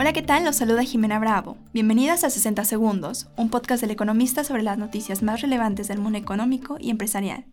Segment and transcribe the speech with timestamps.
[0.00, 0.44] Hola, ¿qué tal?
[0.44, 1.56] Los saluda Jimena Bravo.
[1.72, 6.16] Bienvenidas a 60 Segundos, un podcast del economista sobre las noticias más relevantes del mundo
[6.16, 7.46] económico y empresarial.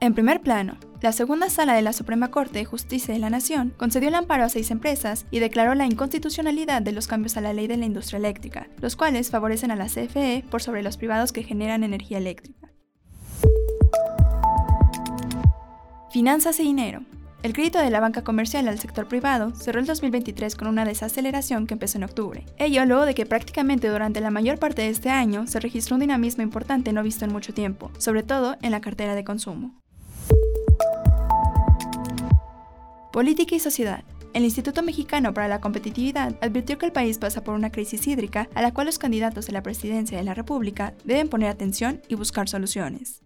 [0.00, 3.74] En primer plano, la segunda sala de la Suprema Corte de Justicia de la Nación
[3.76, 7.52] concedió el amparo a seis empresas y declaró la inconstitucionalidad de los cambios a la
[7.52, 11.32] ley de la industria eléctrica, los cuales favorecen a la CFE por sobre los privados
[11.32, 12.72] que generan energía eléctrica.
[16.10, 17.02] Finanzas y dinero.
[17.42, 21.66] El crédito de la banca comercial al sector privado cerró el 2023 con una desaceleración
[21.66, 22.44] que empezó en octubre.
[22.58, 26.00] Ello luego de que prácticamente durante la mayor parte de este año se registró un
[26.00, 29.74] dinamismo importante no visto en mucho tiempo, sobre todo en la cartera de consumo.
[33.12, 34.02] Política y sociedad.
[34.34, 38.48] El Instituto Mexicano para la Competitividad advirtió que el país pasa por una crisis hídrica
[38.54, 42.16] a la cual los candidatos a la presidencia de la República deben poner atención y
[42.16, 43.25] buscar soluciones.